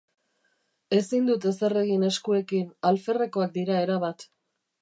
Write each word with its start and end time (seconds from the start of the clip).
Ezin 0.99 1.27
dut 1.31 1.45
ezer 1.51 1.77
egin 1.83 2.07
eskuekin, 2.09 2.67
alferrekoak 2.93 3.55
dira 3.59 3.81
erabat. 3.87 4.27